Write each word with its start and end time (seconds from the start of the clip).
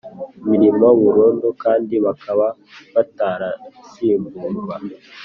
Mirimo 0.49 0.87
burundu 1.01 1.47
kandi 1.63 1.95
bakaba 2.05 2.45
batarasimburwa 2.93 4.75